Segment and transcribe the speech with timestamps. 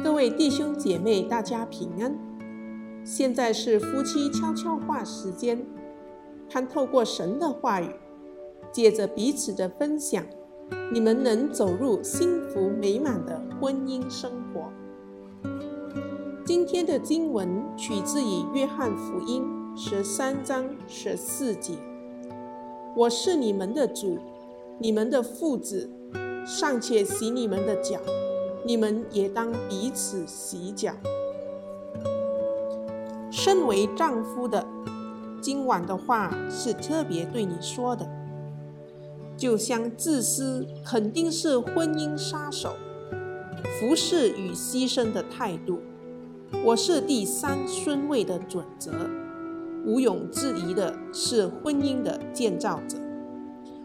[0.00, 2.16] 各位弟兄姐妹，大家平安。
[3.04, 5.66] 现在是夫妻悄悄话时间，
[6.48, 7.90] 盼透过神的话语，
[8.70, 10.24] 借着彼此的分享，
[10.92, 14.70] 你们能走入幸福美满的婚姻生活。
[16.44, 19.42] 今天的经文取自于约翰福音
[19.76, 21.72] 十三章十四节
[22.96, 24.16] ：“我是你们的主，
[24.78, 25.90] 你们的父子，
[26.46, 27.98] 尚且洗你们的脚。”
[28.64, 30.92] 你们也当彼此洗脚。
[33.30, 34.66] 身为丈夫的，
[35.40, 38.08] 今晚的话是特别对你说的。
[39.36, 42.74] 就像自私肯定是婚姻杀手，
[43.78, 45.78] 服侍与牺牲的态度，
[46.64, 48.90] 我是第三顺位的准则。
[49.86, 52.98] 毋庸置疑的是婚姻的建造者。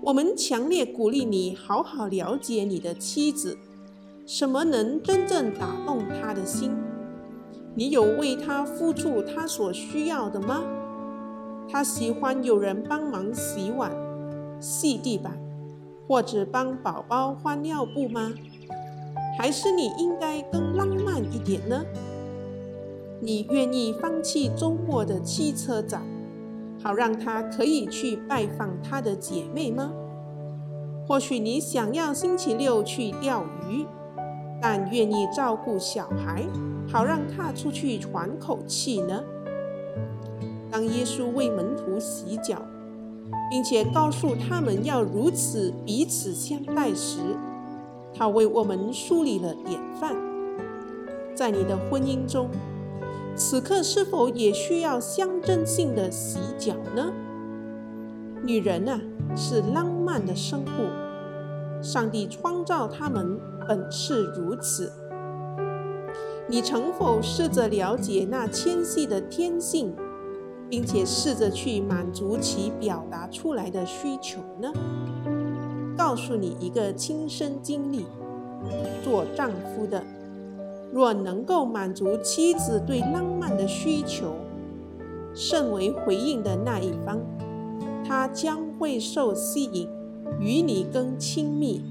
[0.00, 3.58] 我们强烈鼓励你好好了解你的妻子。
[4.26, 6.74] 什么能真正打动他的心？
[7.74, 10.62] 你有为他付出他所需要的吗？
[11.68, 13.92] 他喜欢有人帮忙洗碗、
[14.58, 15.38] 吸地板，
[16.08, 18.32] 或者帮宝宝换尿布吗？
[19.38, 21.84] 还是你应该更浪漫一点呢？
[23.20, 26.02] 你愿意放弃周末的汽车展，
[26.82, 29.92] 好让他可以去拜访他的姐妹吗？
[31.06, 33.84] 或许你想要星期六去钓鱼。
[34.66, 36.42] 但愿意照顾小孩，
[36.90, 39.22] 好让他出去喘口气呢？
[40.70, 42.62] 当耶稣为门徒洗脚，
[43.50, 47.18] 并且告诉他们要如此彼此相待时，
[48.14, 50.16] 他为我们树立了典范。
[51.34, 52.48] 在你的婚姻中，
[53.36, 57.12] 此刻是否也需要象征性的洗脚呢？
[58.42, 58.98] 女人啊，
[59.36, 61.03] 是浪漫的生物，
[61.82, 63.38] 上帝创造他们。
[63.66, 64.92] 本是如此。
[66.46, 69.94] 你曾否试着了解那纤细的天性，
[70.68, 74.70] 并且试着去满足其表达出来的需求呢？
[75.96, 78.04] 告诉你一个亲身经历：
[79.02, 80.04] 做丈夫的，
[80.92, 84.34] 若能够满足妻子对浪漫的需求，
[85.34, 87.18] 甚为回应的那一方，
[88.06, 89.88] 他将会受吸引，
[90.40, 91.82] 与你更亲密。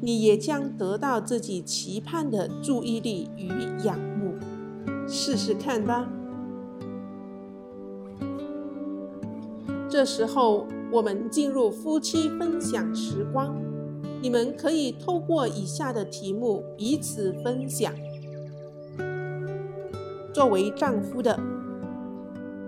[0.00, 3.48] 你也将得到自己期盼的注意力与
[3.84, 4.34] 仰慕，
[5.06, 6.08] 试试看吧。
[9.88, 13.54] 这时候，我们进入夫妻分享时光，
[14.20, 17.92] 你们可以透过以下的题目彼此分享。
[20.32, 21.38] 作为丈夫的，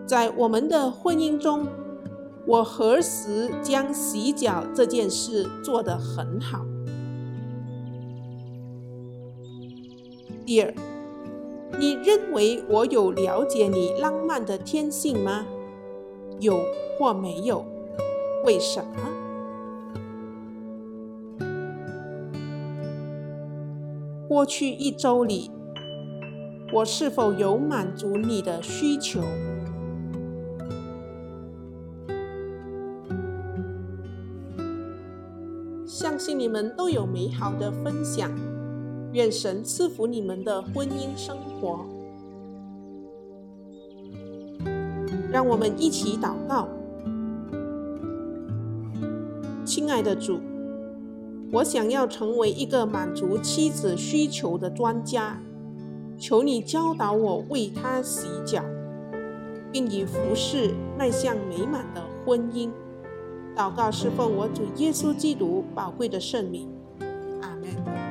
[0.06, 1.66] 在我们的婚姻中，
[2.47, 6.65] 我何时将洗脚这件事做得很好？
[10.44, 10.75] 第二，
[11.78, 15.47] 你认为我有了解你浪漫的天性吗？
[16.38, 16.60] 有
[16.99, 17.65] 或没有？
[18.44, 18.93] 为什么？
[24.28, 25.50] 过去一周里，
[26.75, 29.22] 我是否有满足你的需求？
[35.94, 38.28] 相信你们都有美好的分享。
[39.12, 41.87] 愿神赐福你们的婚姻生活。
[45.31, 46.66] 让我们一起祷告。
[49.65, 50.41] 亲爱的主，
[51.53, 55.41] 我想要成为一个满足妻子需求的专家，
[56.19, 58.65] 求你教导我为她洗脚，
[59.71, 62.69] 并以服事迈向美满的婚姻。
[63.56, 66.69] 祷告是奉我主耶稣基督宝贵的圣名。
[67.41, 68.03] 阿门。